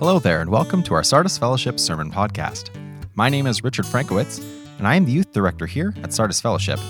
[0.00, 2.70] Hello there, and welcome to our Sardis Fellowship Sermon Podcast.
[3.16, 4.42] My name is Richard Frankowitz,
[4.78, 6.80] and I am the youth director here at Sardis Fellowship.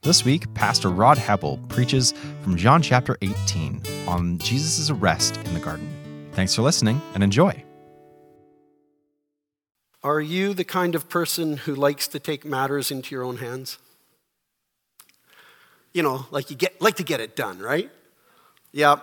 [0.00, 2.10] This week, Pastor Rod Heppell preaches
[2.42, 5.88] from John chapter 18 on Jesus' arrest in the garden.
[6.32, 7.62] Thanks for listening and enjoy.
[10.02, 13.78] Are you the kind of person who likes to take matters into your own hands?
[15.94, 17.88] You know, like you get like to get it done, right?
[18.72, 18.96] Yeah.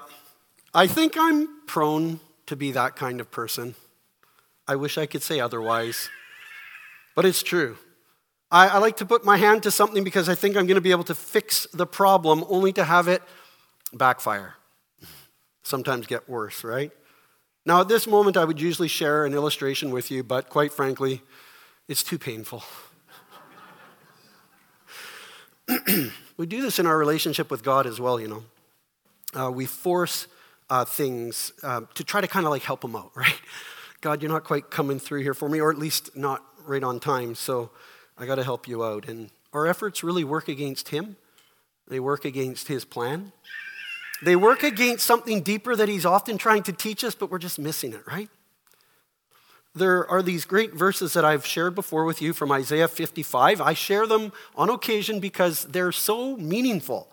[0.73, 2.19] I think I'm prone
[2.49, 3.75] to be that kind of person.
[4.67, 6.09] I wish I could say otherwise,
[7.15, 7.77] but it's true.
[8.51, 10.81] I, I like to put my hand to something because I think I'm going to
[10.81, 13.21] be able to fix the problem, only to have it
[13.93, 14.55] backfire.
[15.61, 16.91] Sometimes get worse, right?
[17.65, 21.21] Now, at this moment, I would usually share an illustration with you, but quite frankly,
[21.87, 22.63] it's too painful.
[26.37, 28.43] we do this in our relationship with God as well, you know.
[29.39, 30.25] Uh, we force
[30.69, 33.39] uh, things uh, to try to kind of like help him out, right?
[34.01, 36.99] God, you're not quite coming through here for me, or at least not right on
[36.99, 37.71] time, so
[38.17, 39.07] I got to help you out.
[39.07, 41.17] And our efforts really work against him,
[41.87, 43.31] they work against his plan.
[44.21, 47.57] They work against something deeper that he's often trying to teach us, but we're just
[47.57, 48.29] missing it, right?
[49.75, 53.61] There are these great verses that I've shared before with you from Isaiah 55.
[53.61, 57.11] I share them on occasion because they're so meaningful.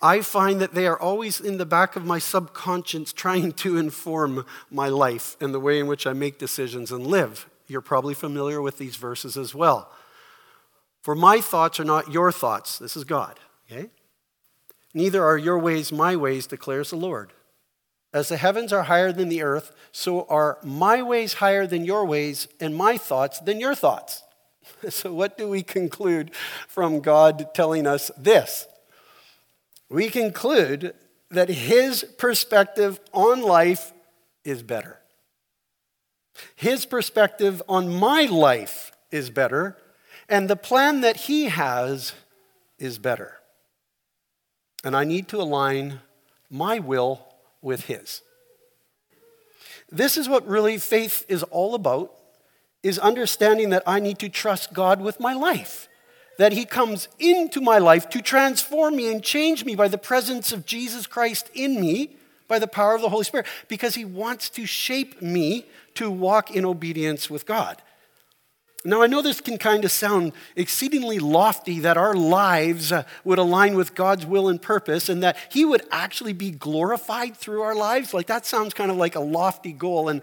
[0.00, 4.46] I find that they are always in the back of my subconscious trying to inform
[4.70, 7.48] my life and the way in which I make decisions and live.
[7.66, 9.90] You're probably familiar with these verses as well.
[11.02, 12.78] For my thoughts are not your thoughts.
[12.78, 13.38] This is God,
[13.70, 13.90] okay?
[14.94, 17.32] Neither are your ways my ways, declares the Lord.
[18.12, 22.06] As the heavens are higher than the earth, so are my ways higher than your
[22.06, 24.22] ways, and my thoughts than your thoughts.
[24.90, 26.30] So, what do we conclude
[26.66, 28.66] from God telling us this?
[29.88, 30.94] We conclude
[31.30, 33.92] that his perspective on life
[34.44, 34.98] is better.
[36.54, 39.76] His perspective on my life is better,
[40.28, 42.12] and the plan that he has
[42.78, 43.34] is better.
[44.84, 46.00] And I need to align
[46.50, 47.26] my will
[47.60, 48.22] with his.
[49.90, 52.14] This is what really faith is all about
[52.82, 55.87] is understanding that I need to trust God with my life
[56.38, 60.50] that He comes into my life to transform me and change me by the presence
[60.50, 62.16] of Jesus Christ in me,
[62.48, 66.50] by the power of the Holy Spirit, because He wants to shape me to walk
[66.50, 67.82] in obedience with God.
[68.84, 73.38] Now, I know this can kind of sound exceedingly lofty that our lives uh, would
[73.38, 77.74] align with God's will and purpose and that He would actually be glorified through our
[77.74, 78.14] lives.
[78.14, 80.08] Like, that sounds kind of like a lofty goal.
[80.08, 80.22] And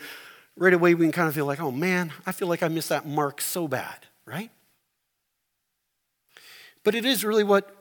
[0.55, 2.89] right away, we can kind of feel like, oh man, I feel like I missed
[2.89, 4.49] that mark so bad, right?
[6.85, 7.75] But it is really what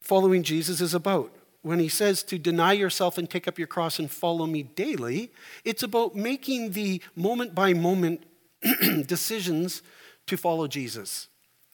[0.00, 1.32] following Jesus is about.
[1.62, 5.30] When he says to deny yourself and take up your cross and follow me daily,
[5.64, 8.24] it's about making the moment by moment
[9.06, 9.82] decisions
[10.26, 11.28] to follow Jesus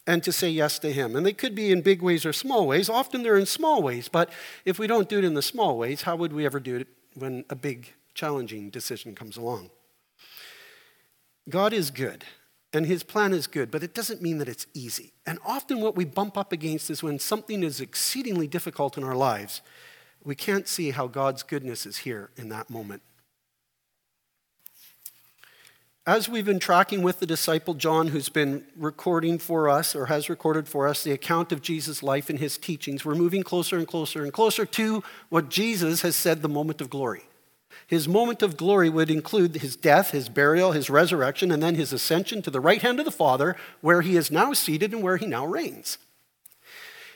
[0.07, 1.15] and to say yes to him.
[1.15, 2.89] And they could be in big ways or small ways.
[2.89, 4.31] Often they're in small ways, but
[4.65, 6.89] if we don't do it in the small ways, how would we ever do it
[7.15, 9.71] when a big, challenging decision comes along?
[11.49, 12.25] God is good
[12.75, 15.13] and his plan is good, but it doesn't mean that it's easy.
[15.27, 19.17] And often what we bump up against is when something is exceedingly difficult in our
[19.17, 19.63] lives,
[20.25, 23.03] we can't see how God's goodness is here in that moment.
[26.07, 30.29] As we've been tracking with the disciple John, who's been recording for us or has
[30.29, 33.89] recorded for us the account of Jesus' life and his teachings, we're moving closer and
[33.89, 37.23] closer and closer to what Jesus has said the moment of glory.
[37.95, 41.93] His moment of glory would include his death, his burial, his resurrection, and then his
[41.93, 45.17] ascension to the right hand of the Father, where he is now seated and where
[45.17, 45.99] he now reigns.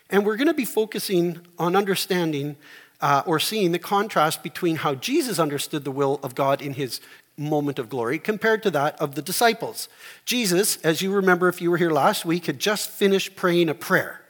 [0.09, 2.55] And we're going to be focusing on understanding
[3.01, 7.01] uh, or seeing the contrast between how Jesus understood the will of God in his
[7.37, 9.89] moment of glory compared to that of the disciples.
[10.25, 13.75] Jesus, as you remember if you were here last week, had just finished praying a
[13.75, 14.21] prayer.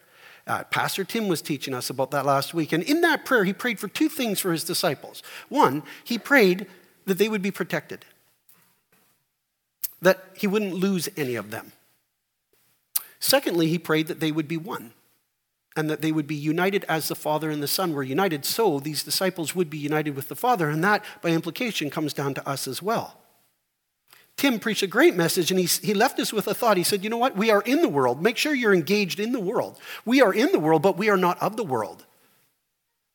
[0.48, 2.72] Uh, Pastor Tim was teaching us about that last week.
[2.72, 5.22] And in that prayer, he prayed for two things for his disciples.
[5.50, 6.66] One, he prayed
[7.04, 8.06] that they would be protected,
[10.00, 11.72] that he wouldn't lose any of them.
[13.20, 14.92] Secondly, he prayed that they would be one
[15.76, 18.44] and that they would be united as the Father and the Son were united.
[18.44, 22.34] So these disciples would be united with the Father, and that, by implication, comes down
[22.34, 23.20] to us as well.
[24.38, 26.76] Tim preached a great message and he, he left us with a thought.
[26.76, 27.36] He said, You know what?
[27.36, 28.22] We are in the world.
[28.22, 29.78] Make sure you're engaged in the world.
[30.04, 32.06] We are in the world, but we are not of the world.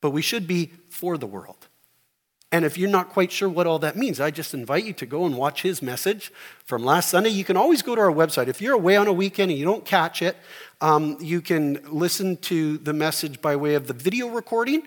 [0.02, 1.66] But we should be for the world.
[2.52, 5.06] And if you're not quite sure what all that means, I just invite you to
[5.06, 6.30] go and watch his message
[6.66, 7.30] from last Sunday.
[7.30, 8.48] You can always go to our website.
[8.48, 10.36] If you're away on a weekend and you don't catch it,
[10.82, 14.86] um, you can listen to the message by way of the video recording.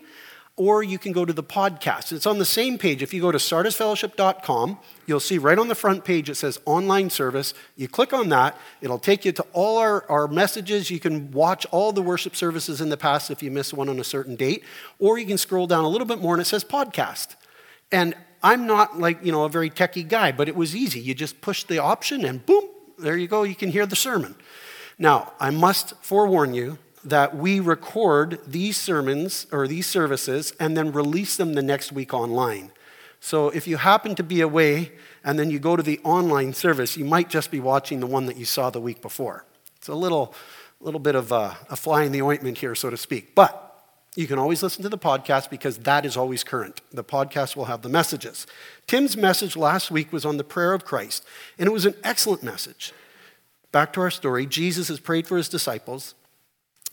[0.58, 2.12] Or you can go to the podcast.
[2.12, 3.04] It's on the same page.
[3.04, 7.12] If you go to sardisfellowship.com, you'll see right on the front page it says online
[7.12, 7.54] service.
[7.76, 10.90] You click on that, it'll take you to all our, our messages.
[10.90, 14.00] You can watch all the worship services in the past if you miss one on
[14.00, 14.64] a certain date,
[14.98, 17.36] or you can scroll down a little bit more and it says podcast.
[17.92, 21.00] And I'm not like, you know, a very techie guy, but it was easy.
[21.00, 22.68] You just push the option and boom,
[22.98, 24.36] there you go, you can hear the sermon.
[24.98, 30.92] Now, I must forewarn you that we record these sermons or these services and then
[30.92, 32.72] release them the next week online.
[33.20, 34.92] So if you happen to be away
[35.24, 38.26] and then you go to the online service, you might just be watching the one
[38.26, 39.46] that you saw the week before.
[39.78, 40.34] It's a little,
[40.80, 43.36] little bit of a, a fly in the ointment here, so to speak.
[43.36, 43.64] But
[44.16, 46.82] you can always listen to the podcast because that is always current.
[46.92, 48.48] The podcast will have the messages.
[48.88, 51.24] Tim's message last week was on the prayer of Christ,
[51.60, 52.94] and it was an excellent message.
[53.72, 56.16] Back to our story Jesus has prayed for his disciples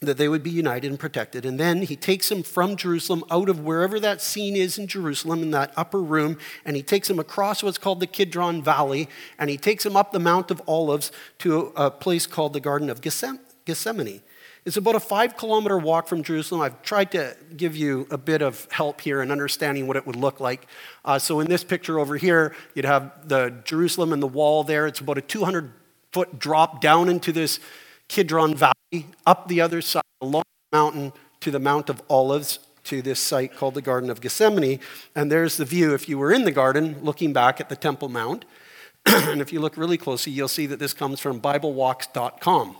[0.01, 1.47] that they would be united and protected.
[1.47, 5.43] And then he takes them from Jerusalem out of wherever that scene is in Jerusalem,
[5.43, 9.09] in that upper room, and he takes them across what's called the Kidron Valley,
[9.39, 12.91] and he takes them up the Mount of Olives to a place called the Garden
[12.91, 14.21] of Gethsemane.
[14.65, 16.63] It's about a five kilometer walk from Jerusalem.
[16.63, 20.17] I've tried to give you a bit of help here in understanding what it would
[20.17, 20.67] look like.
[21.05, 24.87] Uh, so, in this picture over here, you'd have the Jerusalem and the wall there.
[24.87, 25.71] It's about a 200
[26.13, 27.61] foot drop down into this
[28.09, 33.03] Kidron Valley, up the other side, along the mountain to the Mount of Olives, to
[33.03, 34.79] this site called the Garden of Gethsemane.
[35.15, 38.09] And there's the view if you were in the garden looking back at the Temple
[38.09, 38.45] Mount.
[39.07, 42.77] and if you look really closely, you'll see that this comes from BibleWalks.com,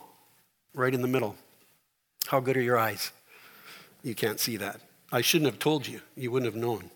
[0.75, 1.37] right in the middle.
[2.27, 3.13] How good are your eyes?
[4.03, 4.81] You can't see that.
[5.11, 6.91] I shouldn't have told you, you wouldn't have known.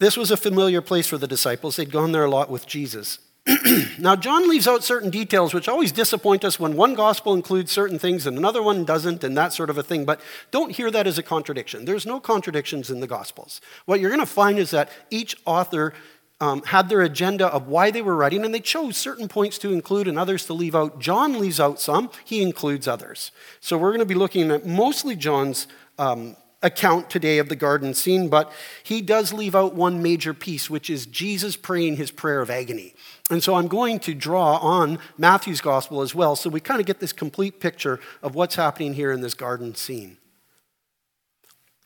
[0.00, 1.76] This was a familiar place for the disciples.
[1.76, 3.18] They'd gone there a lot with Jesus.
[3.98, 7.98] now, John leaves out certain details which always disappoint us when one gospel includes certain
[7.98, 10.04] things and another one doesn't, and that sort of a thing.
[10.04, 11.84] But don't hear that as a contradiction.
[11.84, 13.60] There's no contradictions in the gospels.
[13.86, 15.94] What you're going to find is that each author
[16.40, 19.72] um, had their agenda of why they were writing, and they chose certain points to
[19.72, 21.00] include and others to leave out.
[21.00, 23.32] John leaves out some, he includes others.
[23.60, 25.66] So we're going to be looking at mostly John's
[25.98, 28.52] um, account today of the garden scene, but
[28.82, 32.94] he does leave out one major piece, which is Jesus praying his prayer of agony.
[33.30, 36.86] And so I'm going to draw on Matthew's gospel as well, so we kind of
[36.86, 40.16] get this complete picture of what's happening here in this garden scene.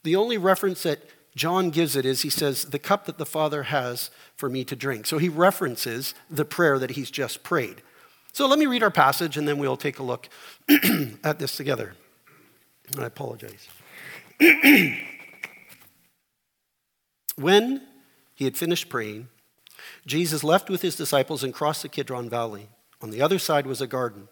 [0.04, 1.00] The only reference that
[1.34, 4.76] John gives it is he says, The cup that the Father has for me to
[4.76, 5.06] drink.
[5.06, 7.82] So he references the prayer that he's just prayed.
[8.32, 10.28] So let me read our passage and then we'll take a look
[11.24, 11.94] at this together.
[12.98, 13.68] I apologize.
[17.36, 17.82] when
[18.34, 19.28] he had finished praying,
[20.06, 22.68] Jesus left with his disciples and crossed the Kidron Valley.
[23.00, 24.28] On the other side was a garden,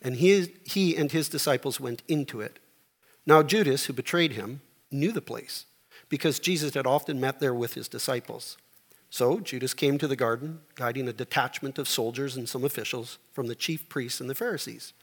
[0.00, 2.58] and he, he and his disciples went into it.
[3.26, 4.60] Now, Judas, who betrayed him,
[4.90, 5.66] knew the place,
[6.08, 8.56] because Jesus had often met there with his disciples.
[9.10, 13.46] So Judas came to the garden, guiding a detachment of soldiers and some officials from
[13.46, 14.94] the chief priests and the Pharisees.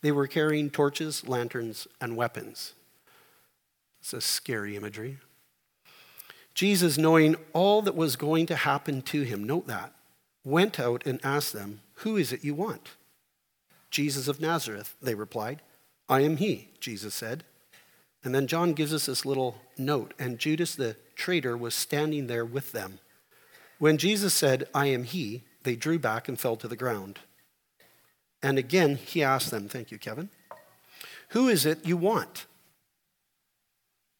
[0.00, 2.72] They were carrying torches, lanterns, and weapons.
[4.00, 5.18] It's a scary imagery.
[6.54, 9.92] Jesus, knowing all that was going to happen to him, note that,
[10.44, 12.90] went out and asked them, Who is it you want?
[13.90, 15.62] Jesus of Nazareth, they replied.
[16.08, 17.44] I am he, Jesus said.
[18.22, 22.44] And then John gives us this little note, and Judas the traitor was standing there
[22.44, 22.98] with them.
[23.78, 27.20] When Jesus said, I am he, they drew back and fell to the ground.
[28.42, 30.30] And again he asked them, Thank you, Kevin,
[31.30, 32.46] Who is it you want?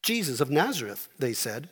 [0.02, 1.68] Jesus of Nazareth, they said.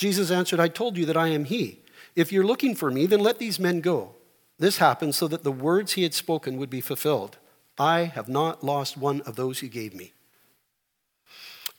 [0.00, 1.82] Jesus answered, I told you that I am he.
[2.16, 4.14] If you're looking for me, then let these men go.
[4.58, 7.36] This happened so that the words he had spoken would be fulfilled.
[7.78, 10.14] I have not lost one of those you gave me.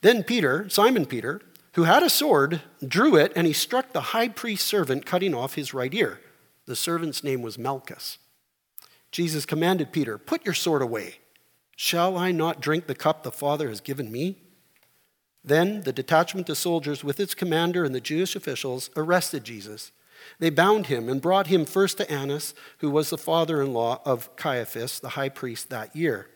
[0.02, 1.40] Then Peter, Simon Peter,
[1.72, 5.56] who had a sword, drew it and he struck the high priest's servant, cutting off
[5.56, 6.20] his right ear.
[6.66, 8.18] The servant's name was Malchus.
[9.10, 11.16] Jesus commanded Peter, Put your sword away.
[11.74, 14.38] Shall I not drink the cup the Father has given me?
[15.44, 19.90] Then the detachment of soldiers, with its commander and the Jewish officials, arrested Jesus.
[20.38, 24.00] They bound him and brought him first to Annas, who was the father in law
[24.04, 26.28] of Caiaphas, the high priest that year.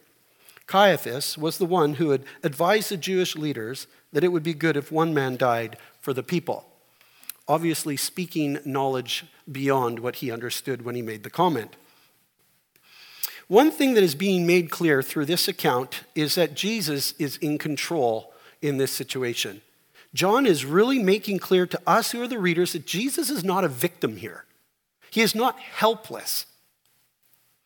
[0.66, 4.76] Caiaphas was the one who had advised the Jewish leaders that it would be good
[4.76, 6.66] if one man died for the people.
[7.46, 11.76] Obviously, speaking knowledge beyond what he understood when he made the comment.
[13.46, 17.58] One thing that is being made clear through this account is that Jesus is in
[17.58, 19.62] control in this situation.
[20.14, 23.64] John is really making clear to us who are the readers that Jesus is not
[23.64, 24.44] a victim here.
[25.10, 26.46] He is not helpless.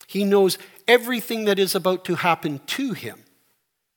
[0.06, 3.20] He knows everything that is about to happen to him.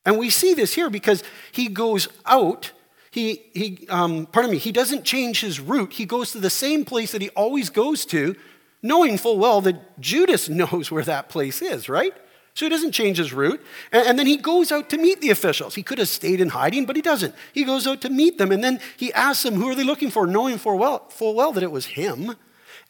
[0.06, 2.72] And we see this here because he goes out.
[3.10, 5.94] He, he um, pardon me, he doesn't change his route.
[5.94, 8.36] He goes to the same place that he always goes to,
[8.82, 12.14] knowing full well that Judas knows where that place is, right?
[12.54, 13.60] So he doesn't change his route.
[13.90, 15.74] And, then he goes out to meet the officials.
[15.74, 17.34] He could have stayed in hiding, but he doesn't.
[17.52, 18.52] He goes out to meet them.
[18.52, 20.26] And then he asks them, Who are they looking for?
[20.26, 22.36] knowing full well, full well that it was him.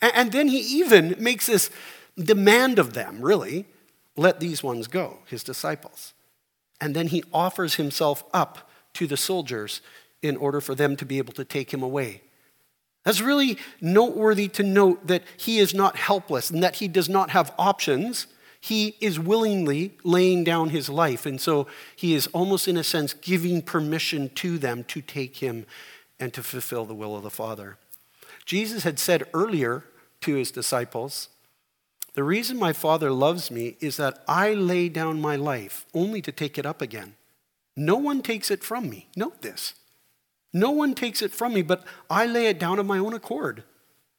[0.03, 1.71] And then he even makes this
[2.19, 3.67] demand of them, really
[4.17, 6.13] let these ones go, his disciples.
[6.81, 9.81] And then he offers himself up to the soldiers
[10.21, 12.23] in order for them to be able to take him away.
[13.05, 17.31] That's really noteworthy to note that he is not helpless and that he does not
[17.31, 18.27] have options
[18.65, 21.27] he is willingly laying down his life.
[21.27, 25.67] And so he is almost, in a sense, giving permission to them to take him
[26.19, 27.77] and to fulfill the will of the Father.
[28.47, 29.85] Jesus had said earlier
[30.23, 31.29] to his disciples,
[32.15, 36.33] The reason my Father loves me is that I lay down my life only to
[36.33, 37.17] take it up again.
[37.77, 39.09] No one takes it from me.
[39.15, 39.75] Note this.
[40.55, 43.63] No one takes it from me, but I lay it down of my own accord.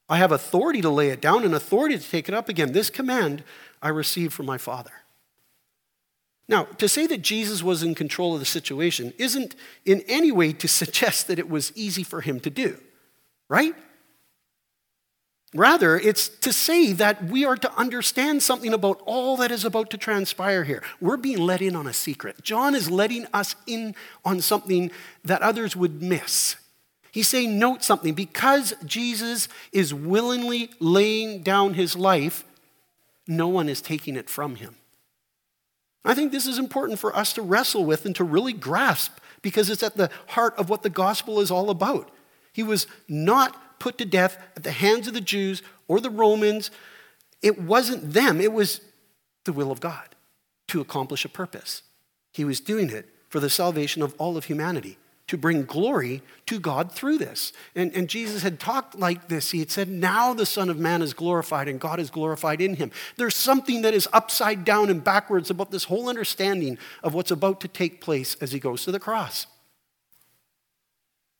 [0.07, 2.71] I have authority to lay it down and authority to take it up again.
[2.71, 3.43] This command
[3.81, 4.91] I received from my Father.
[6.47, 10.53] Now, to say that Jesus was in control of the situation isn't in any way
[10.53, 12.77] to suggest that it was easy for him to do,
[13.49, 13.73] right?
[15.55, 19.89] Rather, it's to say that we are to understand something about all that is about
[19.91, 20.83] to transpire here.
[20.99, 22.43] We're being let in on a secret.
[22.43, 24.91] John is letting us in on something
[25.23, 26.57] that others would miss.
[27.15, 28.13] He's saying, note something.
[28.13, 32.43] Because Jesus is willingly laying down his life,
[33.25, 34.75] no one is taking it from him.
[36.03, 39.69] I think this is important for us to wrestle with and to really grasp because
[39.69, 42.11] it's at the heart of what the gospel is all about.
[42.51, 46.69] He was not put to death at the hands of the Jews or the Romans.
[47.41, 48.81] It wasn't them, it was
[49.45, 50.15] the will of God
[50.67, 51.81] to accomplish a purpose.
[52.33, 56.59] He was doing it for the salvation of all of humanity to bring glory to
[56.59, 57.51] God through this.
[57.75, 59.51] And, and Jesus had talked like this.
[59.51, 62.75] He had said, Now the Son of Man is glorified and God is glorified in
[62.75, 62.91] him.
[63.17, 67.61] There's something that is upside down and backwards about this whole understanding of what's about
[67.61, 69.47] to take place as he goes to the cross.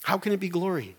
[0.04, 0.96] How can it be glory?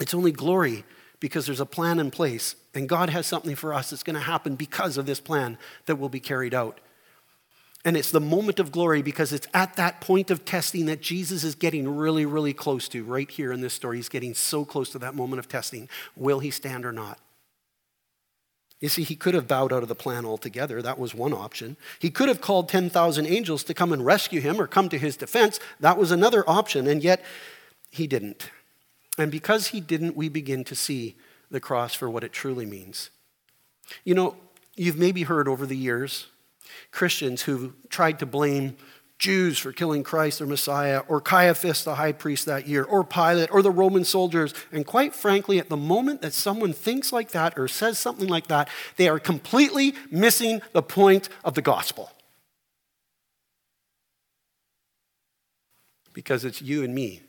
[0.00, 0.84] It's only glory
[1.20, 4.20] because there's a plan in place, and God has something for us that's going to
[4.20, 6.78] happen because of this plan that will be carried out.
[7.88, 11.42] And it's the moment of glory because it's at that point of testing that Jesus
[11.42, 13.02] is getting really, really close to.
[13.02, 15.88] Right here in this story, he's getting so close to that moment of testing.
[16.14, 17.18] Will he stand or not?
[18.78, 20.82] You see, he could have bowed out of the plan altogether.
[20.82, 21.78] That was one option.
[21.98, 25.16] He could have called 10,000 angels to come and rescue him or come to his
[25.16, 25.58] defense.
[25.80, 26.86] That was another option.
[26.86, 27.24] And yet,
[27.90, 28.50] he didn't.
[29.16, 31.16] And because he didn't, we begin to see
[31.50, 33.08] the cross for what it truly means.
[34.04, 34.36] You know,
[34.76, 36.26] you've maybe heard over the years
[36.90, 38.76] Christians who tried to blame
[39.18, 43.50] Jews for killing Christ, their Messiah, or Caiaphas, the high priest that year, or Pilate,
[43.50, 44.54] or the Roman soldiers.
[44.70, 48.46] And quite frankly, at the moment that someone thinks like that or says something like
[48.46, 52.12] that, they are completely missing the point of the gospel.
[56.12, 57.22] Because it's you and me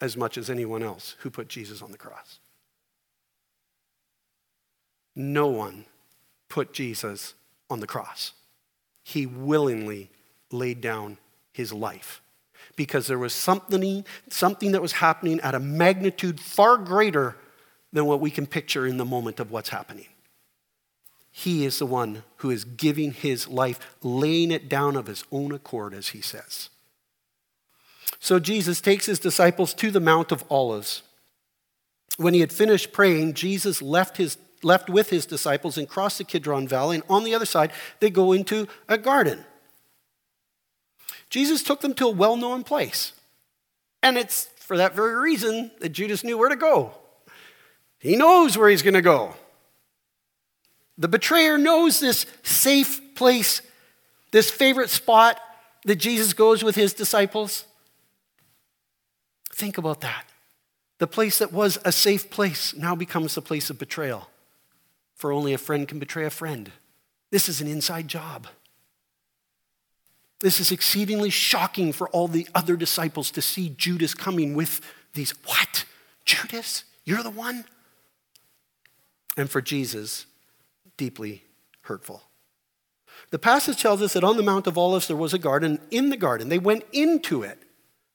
[0.00, 2.38] as much as anyone else who put Jesus on the cross.
[5.14, 5.84] No one
[6.48, 7.34] put Jesus
[7.68, 8.32] on the cross
[9.06, 10.10] he willingly
[10.50, 11.16] laid down
[11.52, 12.20] his life
[12.74, 17.36] because there was something, something that was happening at a magnitude far greater
[17.92, 20.08] than what we can picture in the moment of what's happening.
[21.30, 25.52] He is the one who is giving his life, laying it down of his own
[25.52, 26.68] accord, as he says.
[28.18, 31.02] So Jesus takes his disciples to the Mount of Olives.
[32.16, 34.36] When he had finished praying, Jesus left his
[34.66, 38.10] left with his disciples and crossed the Kidron Valley, and on the other side, they
[38.10, 39.44] go into a garden.
[41.30, 43.12] Jesus took them to a well known place.
[44.02, 46.92] And it's for that very reason that Judas knew where to go.
[47.98, 49.34] He knows where he's going to go.
[50.98, 53.62] The betrayer knows this safe place,
[54.32, 55.40] this favorite spot
[55.84, 57.64] that Jesus goes with his disciples.
[59.52, 60.24] Think about that.
[60.98, 64.28] The place that was a safe place now becomes a place of betrayal
[65.16, 66.70] for only a friend can betray a friend.
[67.32, 68.46] This is an inside job.
[70.40, 74.80] This is exceedingly shocking for all the other disciples to see Judas coming with
[75.14, 75.86] these, what?
[76.26, 76.84] Judas?
[77.04, 77.64] You're the one?
[79.36, 80.26] And for Jesus,
[80.96, 81.42] deeply
[81.82, 82.22] hurtful.
[83.30, 85.80] The passage tells us that on the Mount of Olives there was a garden.
[85.90, 87.58] In the garden, they went into it.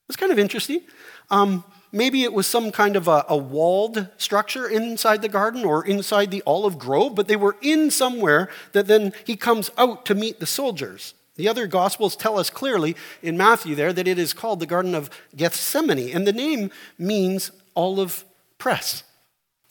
[0.07, 0.81] It's kind of interesting.
[1.29, 5.85] Um, Maybe it was some kind of a, a, walled structure inside the garden or
[5.85, 10.15] inside the olive grove, but they were in somewhere that then he comes out to
[10.15, 14.33] meet the soldiers, The other Gospels tell us clearly in Matthew there that it is
[14.33, 18.23] called the Garden of Gethsemane, and the name means olive
[18.57, 19.03] press.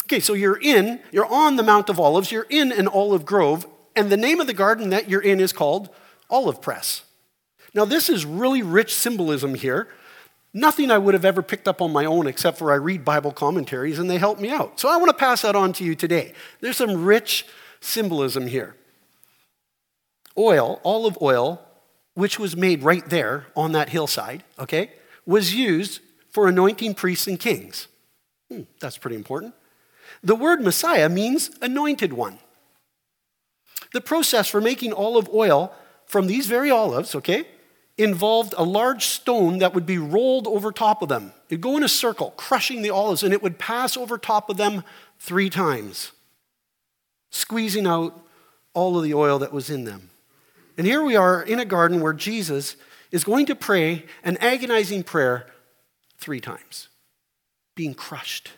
[0.04, 3.66] Okay, so you're in, you're on the Mount of Olives, you're in an olive grove,
[3.96, 5.88] and the name of the garden that you're in is called
[6.28, 7.02] Olive Press.
[7.74, 9.88] Now, this is really rich symbolism here.
[10.52, 13.30] Nothing I would have ever picked up on my own except for I read Bible
[13.30, 14.80] commentaries and they help me out.
[14.80, 16.32] So I want to pass that on to you today.
[16.60, 17.46] There's some rich
[17.80, 18.74] symbolism here.
[20.36, 21.62] Oil, olive oil,
[22.14, 24.92] which was made right there on that hillside, okay,
[25.24, 27.86] was used for anointing priests and kings.
[28.50, 29.54] Hmm, that's pretty important.
[30.22, 32.38] The word Messiah means anointed one.
[33.92, 35.72] The process for making olive oil
[36.06, 37.46] from these very olives, okay,
[38.00, 41.32] involved a large stone that would be rolled over top of them.
[41.48, 44.56] It'd go in a circle, crushing the olives, and it would pass over top of
[44.56, 44.84] them
[45.18, 46.12] three times,
[47.30, 48.26] squeezing out
[48.74, 50.10] all of the oil that was in them.
[50.78, 52.76] And here we are in a garden where Jesus
[53.10, 55.46] is going to pray an agonizing prayer
[56.18, 56.88] three times,
[57.74, 58.52] being crushed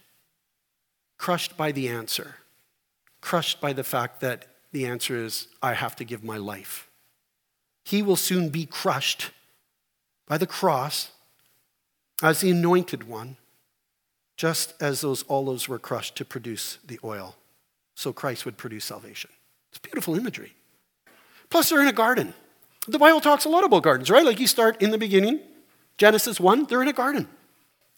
[1.22, 2.34] crushed by the answer,
[3.20, 6.88] crushed by the fact that the answer is, I have to give my life.
[7.84, 9.30] He will soon be crushed
[10.26, 11.10] by the cross
[12.22, 13.36] as the anointed one,
[14.36, 17.36] just as those olives were crushed to produce the oil.
[17.94, 19.30] So Christ would produce salvation.
[19.70, 20.54] It's beautiful imagery.
[21.50, 22.34] Plus, they're in a garden.
[22.88, 24.24] The Bible talks a lot about gardens, right?
[24.24, 25.40] Like you start in the beginning,
[25.98, 27.28] Genesis 1, they're in a garden.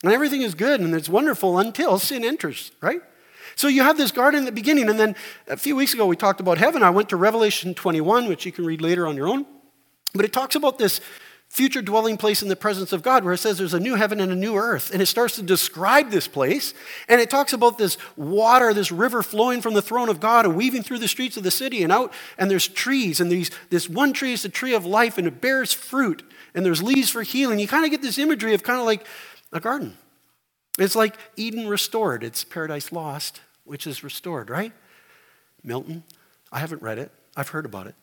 [0.02, 3.00] And everything is good and it's wonderful until sin enters, right?
[3.56, 5.14] So you have this garden in the beginning, and then
[5.46, 6.82] a few weeks ago we talked about heaven.
[6.82, 9.46] I went to Revelation 21, which you can read later on your own.
[10.14, 11.00] But it talks about this
[11.48, 14.18] future dwelling place in the presence of God, where it says there's a new heaven
[14.20, 14.92] and a new earth.
[14.92, 16.74] And it starts to describe this place.
[17.08, 20.56] And it talks about this water, this river flowing from the throne of God and
[20.56, 22.12] weaving through the streets of the city and out.
[22.38, 23.20] And there's trees.
[23.20, 26.22] And these, this one tree is the tree of life, and it bears fruit.
[26.54, 27.58] And there's leaves for healing.
[27.58, 29.06] You kind of get this imagery of kind of like
[29.52, 29.96] a garden.
[30.78, 34.72] It's like Eden restored, it's paradise lost, which is restored, right?
[35.62, 36.02] Milton,
[36.50, 37.94] I haven't read it, I've heard about it.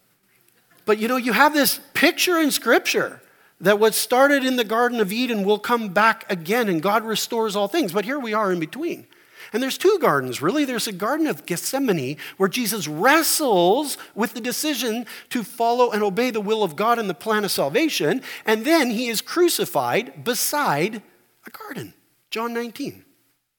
[0.86, 3.22] But you know, you have this picture in Scripture
[3.60, 7.56] that what started in the Garden of Eden will come back again and God restores
[7.56, 7.94] all things.
[7.94, 9.08] But here we are in between.
[9.54, 10.66] And there's two gardens, really.
[10.66, 16.32] There's a garden of Gethsemane where Jesus wrestles with the decision to follow and obey
[16.32, 18.22] the will of God and the plan of salvation.
[18.46, 21.02] And then he is crucified beside
[21.46, 21.94] a garden.
[22.30, 23.04] John 19,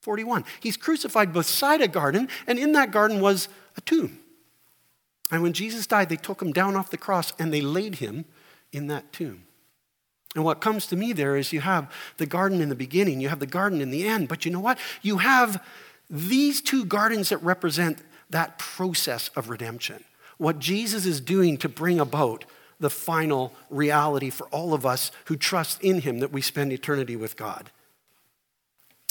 [0.00, 0.44] 41.
[0.60, 4.18] He's crucified beside a garden, and in that garden was a tomb.
[5.32, 8.26] And when Jesus died, they took him down off the cross and they laid him
[8.70, 9.44] in that tomb.
[10.34, 13.30] And what comes to me there is you have the garden in the beginning, you
[13.30, 14.78] have the garden in the end, but you know what?
[15.00, 15.62] You have
[16.08, 17.98] these two gardens that represent
[18.30, 20.04] that process of redemption.
[20.36, 22.44] What Jesus is doing to bring about
[22.78, 27.16] the final reality for all of us who trust in him that we spend eternity
[27.16, 27.70] with God.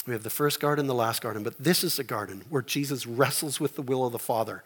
[0.06, 3.06] We have the first garden, the last garden, but this is the garden where Jesus
[3.06, 4.62] wrestles with the will of the Father.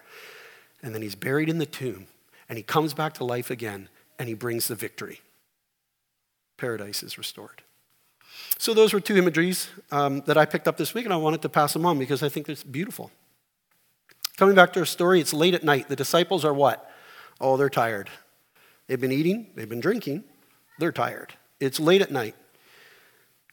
[0.87, 2.07] And then he's buried in the tomb,
[2.49, 3.89] and he comes back to life again,
[4.21, 5.21] and he brings the victory.
[6.59, 7.63] Paradise is restored.
[8.57, 11.43] So, those were two imageries um, that I picked up this week, and I wanted
[11.43, 13.11] to pass them on because I think it's beautiful.
[14.37, 15.89] Coming back to our story, it's late at night.
[15.89, 16.89] The disciples are what?
[17.41, 18.09] Oh, they're tired.
[18.87, 20.23] They've been eating, they've been drinking,
[20.79, 21.35] they're tired.
[21.59, 22.37] It's late at night.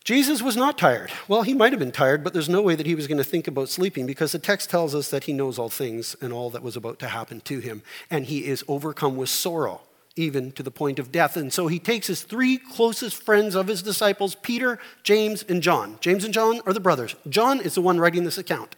[0.04, 1.12] Jesus was not tired.
[1.30, 3.24] Well, he might have been tired, but there's no way that he was going to
[3.24, 6.50] think about sleeping because the text tells us that he knows all things and all
[6.50, 7.84] that was about to happen to him.
[8.10, 9.80] And he is overcome with sorrow,
[10.18, 11.38] even to the point of death.
[11.38, 15.98] And so he takes his three closest friends of his disciples, Peter, James, and John.
[16.02, 17.16] James and John are the brothers.
[17.30, 18.76] John is the one writing this account.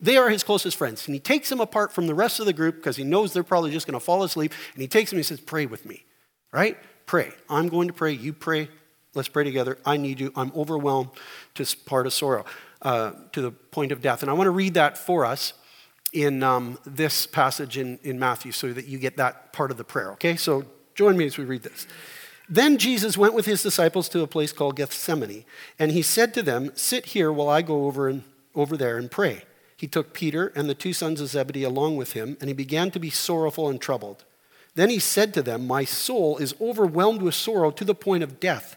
[0.00, 1.06] They are his closest friends.
[1.06, 3.44] And he takes them apart from the rest of the group because he knows they're
[3.44, 4.52] probably just going to fall asleep.
[4.74, 6.04] And he takes them and he says, Pray with me,
[6.50, 6.76] right?
[7.06, 7.32] Pray.
[7.48, 8.10] I'm going to pray.
[8.10, 8.68] You pray.
[9.16, 9.78] Let's pray together.
[9.84, 10.30] I need you.
[10.36, 11.10] I'm overwhelmed
[11.54, 12.44] to part of sorrow,
[12.82, 14.22] uh, to the point of death.
[14.22, 15.54] And I want to read that for us
[16.12, 19.84] in um, this passage in, in Matthew so that you get that part of the
[19.84, 20.36] prayer, okay?
[20.36, 21.86] So join me as we read this.
[22.48, 25.44] Then Jesus went with his disciples to a place called Gethsemane,
[25.78, 28.22] and he said to them, Sit here while I go over, and,
[28.54, 29.42] over there and pray.
[29.76, 32.90] He took Peter and the two sons of Zebedee along with him, and he began
[32.92, 34.24] to be sorrowful and troubled.
[34.74, 38.38] Then he said to them, My soul is overwhelmed with sorrow to the point of
[38.38, 38.76] death.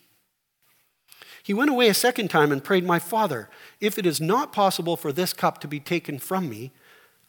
[1.43, 3.49] He went away a second time and prayed, My Father,
[3.79, 6.71] if it is not possible for this cup to be taken from me,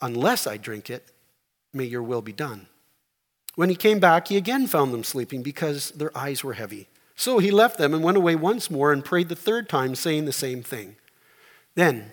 [0.00, 1.10] unless I drink it,
[1.72, 2.66] may your will be done.
[3.54, 6.88] When he came back, he again found them sleeping because their eyes were heavy.
[7.14, 10.24] So he left them and went away once more and prayed the third time, saying
[10.24, 10.96] the same thing.
[11.74, 12.12] Then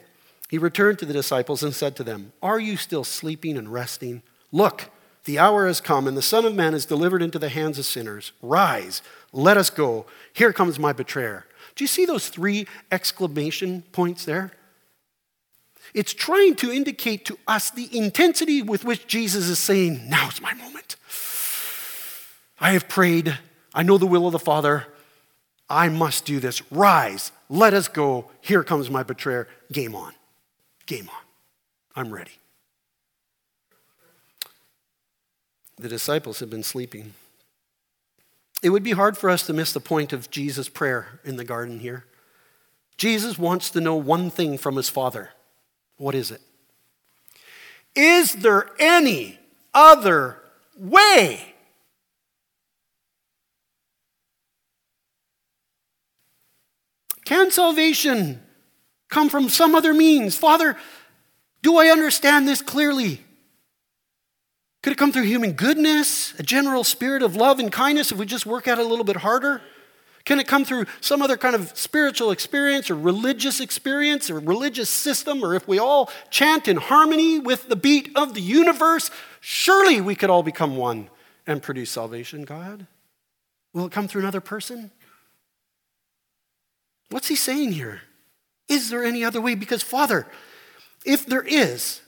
[0.49, 4.23] he returned to the disciples and said to them, Are you still sleeping and resting?
[4.51, 4.89] Look,
[5.25, 7.85] the hour has come, and the Son of Man is delivered into the hands of
[7.85, 8.31] sinners.
[8.41, 10.05] Rise, let us go.
[10.33, 11.45] Here comes my betrayer.
[11.75, 14.51] Do you see those three exclamation points there?
[15.93, 20.53] It's trying to indicate to us the intensity with which Jesus is saying, Now's my
[20.53, 20.95] moment.
[22.59, 23.37] I have prayed.
[23.73, 24.87] I know the will of the Father.
[25.69, 26.61] I must do this.
[26.71, 28.31] Rise, let us go.
[28.41, 29.47] Here comes my betrayer.
[29.71, 30.13] Game on.
[30.85, 31.23] Game on.
[31.95, 32.31] I'm ready.
[35.77, 37.13] The disciples have been sleeping.
[38.61, 41.45] It would be hard for us to miss the point of Jesus' prayer in the
[41.45, 42.05] garden here.
[42.97, 45.29] Jesus wants to know one thing from his Father.
[45.97, 46.41] What is it?
[47.95, 49.39] Is there any
[49.73, 50.37] other
[50.77, 51.53] way?
[57.23, 58.41] Can salvation
[59.07, 60.35] come from some other means?
[60.35, 60.75] Father,
[61.61, 63.21] do I understand this clearly?
[64.81, 68.25] Could it come through human goodness, a general spirit of love and kindness if we
[68.25, 69.61] just work at it a little bit harder?
[70.25, 74.89] Can it come through some other kind of spiritual experience or religious experience or religious
[74.89, 75.43] system?
[75.43, 80.15] Or if we all chant in harmony with the beat of the universe, surely we
[80.15, 81.09] could all become one
[81.47, 82.85] and produce salvation, God?
[83.73, 84.91] Will it come through another person?
[87.09, 88.01] What's he saying here?
[88.67, 89.55] Is there any other way?
[89.55, 90.27] Because, Father,
[91.05, 92.01] if there is,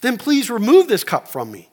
[0.00, 1.68] then please remove this cup from me.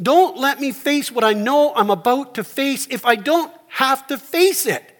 [0.00, 4.06] Don't let me face what I know I'm about to face if I don't have
[4.08, 4.90] to face it.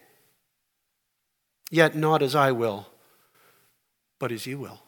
[1.71, 2.87] Yet not as I will,
[4.19, 4.81] but as you will.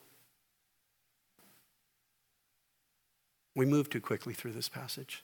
[3.55, 5.23] We move too quickly through this passage.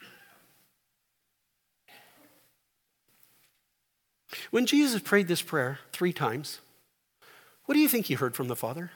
[4.50, 6.60] When Jesus prayed this prayer three times,
[7.66, 8.90] what do you think he heard from the Father?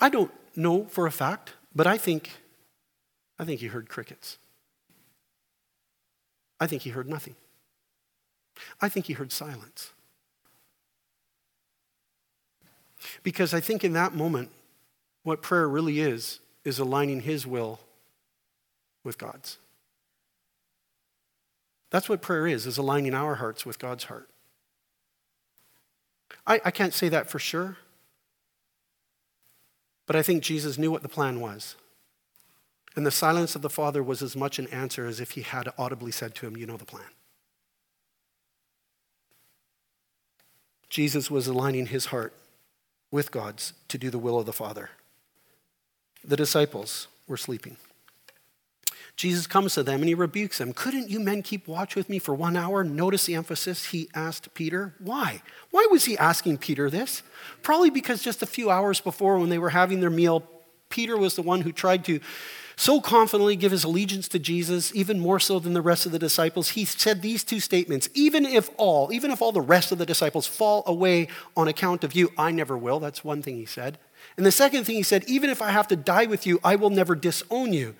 [0.00, 2.30] I don't know for a fact, but I think
[3.38, 4.38] I think he heard crickets.
[6.60, 7.36] I think he heard nothing.
[8.80, 9.92] I think he heard silence.
[13.22, 14.50] Because I think in that moment,
[15.22, 17.80] what prayer really is, is aligning his will
[19.02, 19.56] with God's.
[21.90, 24.28] That's what prayer is, is aligning our hearts with God's heart.
[26.46, 27.78] I, I can't say that for sure,
[30.06, 31.76] but I think Jesus knew what the plan was.
[32.96, 35.68] And the silence of the Father was as much an answer as if he had
[35.78, 37.04] audibly said to him, You know the plan.
[40.88, 42.34] Jesus was aligning his heart
[43.12, 44.90] with God's to do the will of the Father.
[46.24, 47.76] The disciples were sleeping.
[49.20, 50.72] Jesus comes to them and he rebukes them.
[50.72, 52.82] Couldn't you men keep watch with me for one hour?
[52.82, 54.94] Notice the emphasis he asked Peter.
[54.98, 55.42] Why?
[55.70, 57.22] Why was he asking Peter this?
[57.60, 60.42] Probably because just a few hours before, when they were having their meal,
[60.88, 62.18] Peter was the one who tried to
[62.76, 66.18] so confidently give his allegiance to Jesus, even more so than the rest of the
[66.18, 66.70] disciples.
[66.70, 70.06] He said these two statements Even if all, even if all the rest of the
[70.06, 73.00] disciples fall away on account of you, I never will.
[73.00, 73.98] That's one thing he said.
[74.38, 76.76] And the second thing he said, Even if I have to die with you, I
[76.76, 77.96] will never disown you.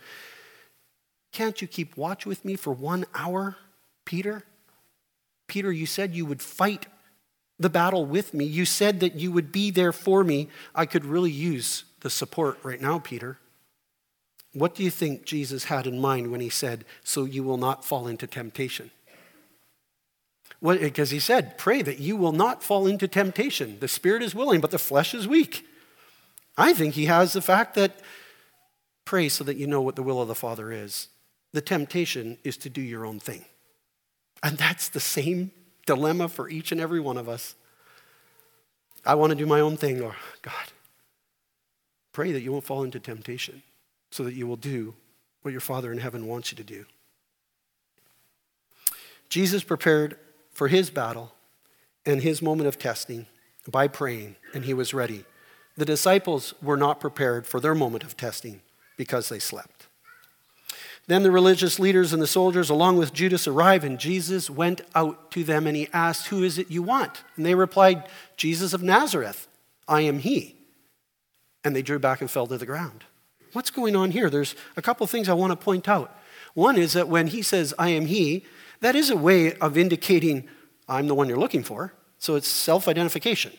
[1.33, 3.57] Can't you keep watch with me for one hour,
[4.05, 4.45] Peter?
[5.47, 6.87] Peter, you said you would fight
[7.59, 8.45] the battle with me.
[8.45, 10.49] You said that you would be there for me.
[10.75, 13.39] I could really use the support right now, Peter.
[14.53, 17.85] What do you think Jesus had in mind when he said, So you will not
[17.85, 18.91] fall into temptation?
[20.61, 23.77] Because he said, Pray that you will not fall into temptation.
[23.79, 25.67] The spirit is willing, but the flesh is weak.
[26.57, 28.01] I think he has the fact that
[29.05, 31.09] pray so that you know what the will of the Father is
[31.53, 33.45] the temptation is to do your own thing.
[34.43, 35.51] And that's the same
[35.87, 37.55] dilemma for each and every one of us.
[39.05, 40.73] I want to do my own thing, or God,
[42.13, 43.63] pray that you won't fall into temptation
[44.11, 44.95] so that you will do
[45.43, 46.85] what your Father in heaven wants you to do.
[49.29, 50.19] Jesus prepared
[50.53, 51.33] for his battle
[52.05, 53.27] and his moment of testing
[53.71, 55.25] by praying, and he was ready.
[55.77, 58.61] The disciples were not prepared for their moment of testing
[58.97, 59.80] because they slept.
[61.11, 65.33] Then the religious leaders and the soldiers, along with Judas, arrived, and Jesus went out
[65.33, 67.25] to them and he asked, Who is it you want?
[67.35, 69.49] And they replied, Jesus of Nazareth.
[69.89, 70.55] I am he.
[71.65, 73.03] And they drew back and fell to the ground.
[73.55, 74.31] What's going on here?
[74.31, 76.17] There's a couple things I want to point out.
[76.55, 78.45] One is that when he says, I am he,
[78.79, 80.49] that is a way of indicating
[80.89, 81.93] I'm the one you're looking for.
[82.21, 83.51] So it's self identification.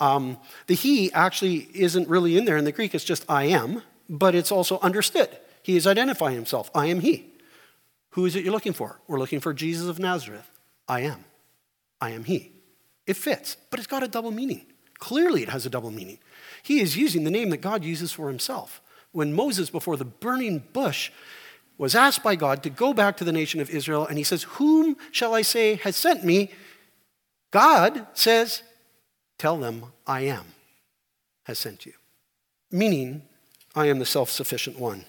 [0.00, 3.82] Um, the he actually isn't really in there in the Greek, it's just I am,
[4.08, 5.38] but it's also understood.
[5.68, 6.70] He is identifying himself.
[6.74, 7.26] I am he.
[8.12, 9.02] Who is it you're looking for?
[9.06, 10.50] We're looking for Jesus of Nazareth.
[10.88, 11.26] I am.
[12.00, 12.52] I am he.
[13.06, 14.64] It fits, but it's got a double meaning.
[14.98, 16.20] Clearly, it has a double meaning.
[16.62, 18.80] He is using the name that God uses for himself.
[19.12, 21.10] When Moses, before the burning bush,
[21.76, 24.44] was asked by God to go back to the nation of Israel, and he says,
[24.44, 26.50] Whom shall I say has sent me?
[27.50, 28.62] God says,
[29.36, 30.46] Tell them, I am,
[31.44, 31.92] has sent you.
[32.70, 33.20] Meaning,
[33.74, 35.04] I am the self sufficient one.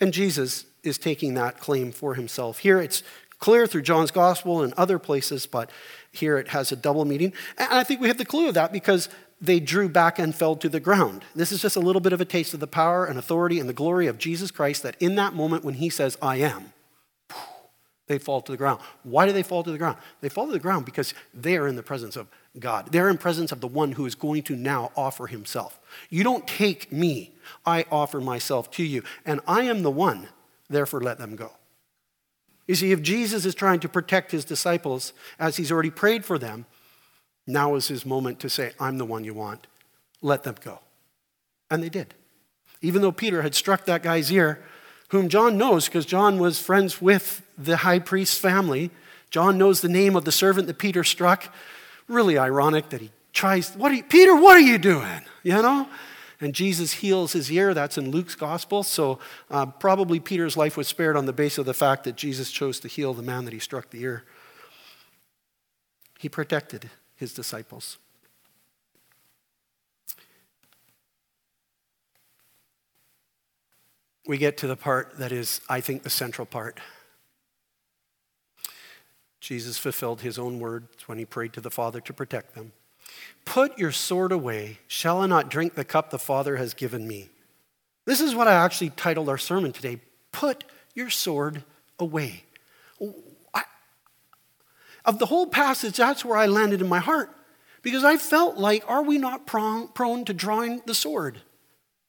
[0.00, 2.58] And Jesus is taking that claim for himself.
[2.58, 3.02] Here it's
[3.38, 5.70] clear through John's gospel and other places, but
[6.12, 7.32] here it has a double meaning.
[7.58, 9.08] And I think we have the clue of that because
[9.40, 11.24] they drew back and fell to the ground.
[11.34, 13.68] This is just a little bit of a taste of the power and authority and
[13.68, 16.72] the glory of Jesus Christ that in that moment when he says, I am,
[18.06, 18.80] they fall to the ground.
[19.02, 19.98] Why do they fall to the ground?
[20.20, 22.28] They fall to the ground because they are in the presence of
[22.58, 22.92] God.
[22.92, 25.78] They're in presence of the one who is going to now offer himself.
[26.08, 27.32] You don't take me,
[27.64, 29.02] I offer myself to you.
[29.24, 30.28] And I am the one,
[30.68, 31.52] therefore let them go.
[32.66, 36.38] You see, if Jesus is trying to protect his disciples as he's already prayed for
[36.38, 36.66] them,
[37.46, 39.68] now is his moment to say, I'm the one you want.
[40.20, 40.80] Let them go.
[41.70, 42.14] And they did.
[42.82, 44.62] Even though Peter had struck that guy's ear,
[45.08, 48.90] whom John knows because John was friends with the high priest's family.
[49.30, 51.52] John knows the name of the servant that Peter struck.
[52.08, 55.22] Really ironic that he tries, what are you, Peter, what are you doing?
[55.42, 55.88] You know?
[56.40, 57.72] And Jesus heals his ear.
[57.72, 58.82] That's in Luke's gospel.
[58.82, 59.18] So
[59.50, 62.78] uh, probably Peter's life was spared on the basis of the fact that Jesus chose
[62.80, 64.24] to heal the man that he struck the ear.
[66.18, 67.98] He protected his disciples.
[74.26, 76.80] We get to the part that is, I think, the central part.
[79.40, 82.72] Jesus fulfilled his own words when he prayed to the Father to protect them.
[83.46, 84.80] Put your sword away.
[84.86, 87.30] Shall I not drink the cup the Father has given me?
[88.04, 90.00] This is what I actually titled our sermon today
[90.32, 91.64] Put your sword
[91.98, 92.44] away.
[93.54, 93.62] I,
[95.06, 97.30] of the whole passage, that's where I landed in my heart
[97.80, 101.40] because I felt like, are we not prone, prone to drawing the sword?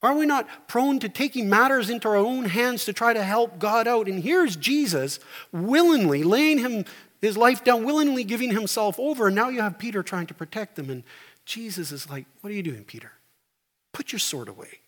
[0.03, 3.57] Are we not prone to taking matters into our own hands to try to help
[3.57, 4.07] God out?
[4.07, 5.19] And here's Jesus
[5.51, 6.85] willingly laying him,
[7.21, 9.27] his life down, willingly giving himself over.
[9.27, 10.89] And now you have Peter trying to protect them.
[10.89, 11.03] And
[11.45, 13.13] Jesus is like, What are you doing, Peter?
[13.91, 14.79] Put your sword away.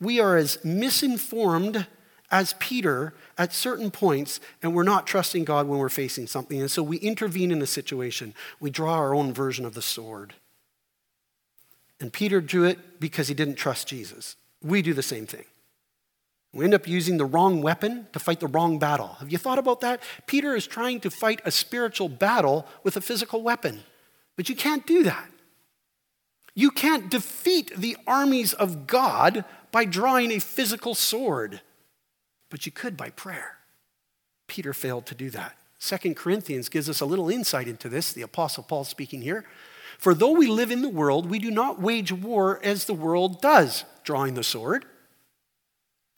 [0.00, 1.86] We are as misinformed
[2.30, 6.60] as Peter at certain points, and we're not trusting God when we're facing something.
[6.60, 8.34] And so we intervene in a situation.
[8.60, 10.34] We draw our own version of the sword.
[12.00, 14.36] And Peter drew it because he didn't trust Jesus.
[14.62, 15.44] We do the same thing.
[16.52, 19.16] We end up using the wrong weapon to fight the wrong battle.
[19.20, 20.02] Have you thought about that?
[20.26, 23.80] Peter is trying to fight a spiritual battle with a physical weapon,
[24.36, 25.28] but you can't do that.
[26.54, 31.60] You can't defeat the armies of God by drawing a physical sword,
[32.50, 33.58] but you could by prayer.
[34.48, 35.56] Peter failed to do that.
[35.78, 39.44] Second Corinthians gives us a little insight into this, the Apostle Paul speaking here.
[39.98, 43.40] For though we live in the world, we do not wage war as the world
[43.40, 44.86] does, drawing the sword.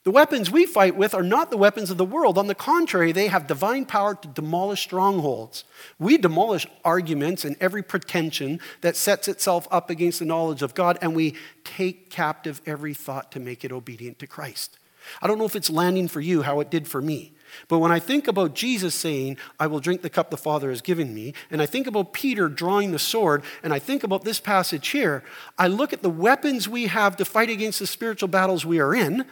[0.03, 2.39] The weapons we fight with are not the weapons of the world.
[2.39, 5.65] On the contrary, they have divine power to demolish strongholds.
[5.99, 10.97] We demolish arguments and every pretension that sets itself up against the knowledge of God,
[11.03, 11.35] and we
[11.65, 14.79] take captive every thought to make it obedient to Christ.
[15.21, 17.33] I don't know if it's landing for you how it did for me.
[17.69, 20.81] But when I think about Jesus saying, I will drink the cup the Father has
[20.81, 24.41] given me, and I think about Peter drawing the sword, and I think about this
[24.41, 25.23] passage here,
[25.59, 28.95] I look at the weapons we have to fight against the spiritual battles we are
[28.95, 29.27] in,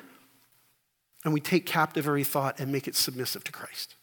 [1.29, 3.97] and we take captive every thought and make it submissive to Christ.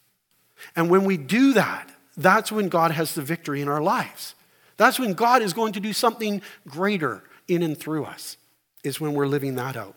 [0.76, 4.36] And when we do that, that's when God has the victory in our lives.
[4.78, 8.38] That's when God is going to do something greater in and through us,
[8.84, 9.96] is when we're living that out.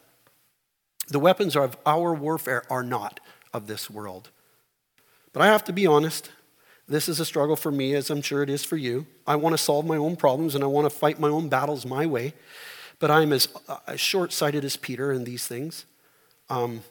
[1.09, 3.21] The weapons of our warfare are not
[3.53, 4.31] of this world.
[5.35, 6.31] But I have to be honest,
[6.89, 9.07] this is a struggle for me, as I'm sure it is for you.
[9.27, 11.85] I want to solve my own problems and I want to fight my own battles
[11.85, 12.33] my way.
[12.99, 15.85] But I'm as, uh, as short sighted as Peter in these things.
[16.49, 16.83] Um,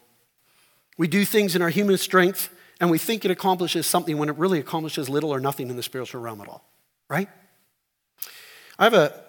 [0.98, 4.36] we do things in our human strength and we think it accomplishes something when it
[4.38, 6.64] really accomplishes little or nothing in the spiritual realm at all,
[7.10, 7.30] right?
[8.78, 9.24] I have a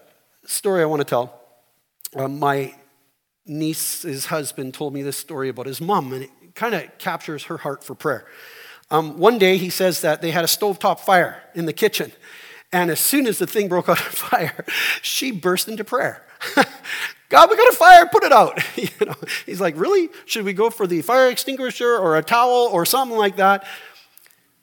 [0.46, 1.40] story I want to tell.
[2.14, 2.74] Uh, my
[3.46, 7.59] niece's husband told me this story about his mom, and it kind of captures her
[7.59, 8.26] heart for prayer.
[8.90, 12.12] Um, one day he says that they had a stovetop fire in the kitchen.
[12.72, 14.64] And as soon as the thing broke out of fire,
[15.02, 16.24] she burst into prayer.
[17.29, 18.59] God, we got a fire, put it out.
[18.77, 19.14] you know,
[19.45, 20.09] he's like, really?
[20.25, 23.67] Should we go for the fire extinguisher or a towel or something like that?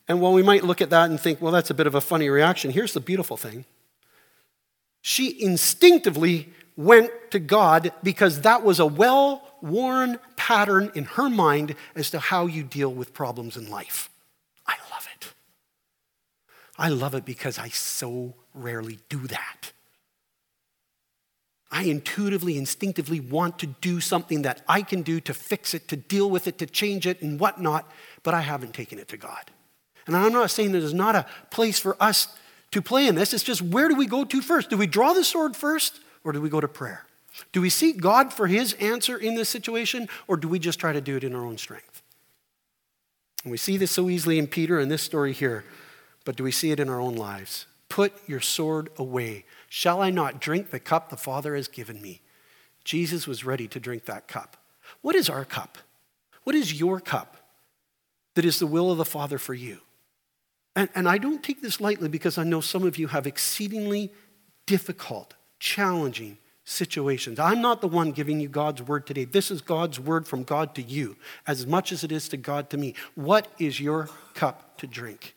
[0.08, 2.02] And while we might look at that and think, well, that's a bit of a
[2.02, 3.66] funny reaction, here's the beautiful thing.
[5.02, 11.76] She instinctively went to God because that was a well worn pattern in her mind
[11.96, 14.10] as to how you deal with problems in life.
[14.68, 15.34] I love it.
[16.78, 19.72] I love it because I so rarely do that.
[21.76, 25.98] I intuitively, instinctively want to do something that I can do to fix it, to
[25.98, 27.92] deal with it, to change it, and whatnot,
[28.24, 29.52] but I haven't taken it to God.
[30.08, 32.30] And I'm not saying there's not a place for us
[32.72, 33.34] to play in this.
[33.34, 34.70] It's just where do we go to first?
[34.70, 37.06] Do we draw the sword first, or do we go to prayer?
[37.52, 40.94] Do we seek God for his answer in this situation, or do we just try
[40.94, 42.02] to do it in our own strength?
[43.44, 45.66] And we see this so easily in Peter and this story here,
[46.24, 47.66] but do we see it in our own lives?
[47.90, 49.44] Put your sword away.
[49.76, 52.22] Shall I not drink the cup the Father has given me?
[52.86, 54.56] Jesus was ready to drink that cup.
[55.02, 55.78] What is our cup?
[56.46, 57.36] What is your cup
[58.36, 59.80] that is the will of the Father for you?
[60.78, 64.14] And, and I don't take this lightly because I know some of you have exceedingly
[64.66, 67.38] difficult, challenging situations.
[67.38, 69.26] I'm not the one giving you God's word today.
[69.26, 72.70] This is God's word from God to you, as much as it is to God
[72.70, 72.96] to me.
[73.16, 75.36] What is your cup to drink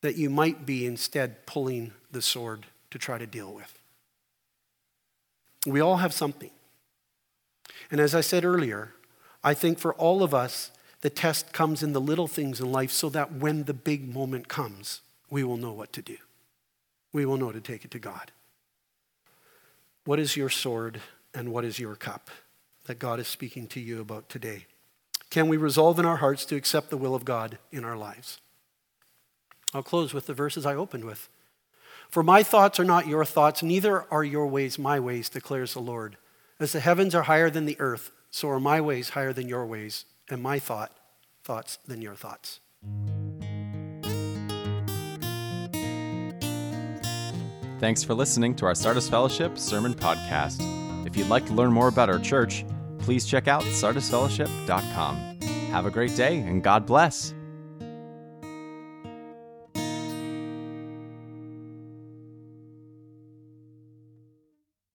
[0.00, 2.64] that you might be instead pulling the sword
[2.96, 3.78] to try to deal with?
[5.66, 6.50] We all have something.
[7.90, 8.92] And as I said earlier,
[9.44, 10.70] I think for all of us,
[11.02, 14.48] the test comes in the little things in life so that when the big moment
[14.48, 16.16] comes, we will know what to do.
[17.12, 18.32] We will know to take it to God.
[20.04, 21.00] What is your sword
[21.34, 22.30] and what is your cup
[22.84, 24.66] that God is speaking to you about today?
[25.30, 28.40] Can we resolve in our hearts to accept the will of God in our lives?
[29.74, 31.28] I'll close with the verses I opened with.
[32.08, 35.80] For my thoughts are not your thoughts, neither are your ways my ways, declares the
[35.80, 36.16] Lord.
[36.58, 39.66] As the heavens are higher than the earth, so are my ways higher than your
[39.66, 40.92] ways, and my thought
[41.44, 42.60] thoughts than your thoughts.
[47.78, 50.58] Thanks for listening to our Sardis Fellowship Sermon Podcast.
[51.06, 52.64] If you'd like to learn more about our church,
[52.98, 55.38] please check out sardisfellowship.com.
[55.70, 57.34] Have a great day and God bless.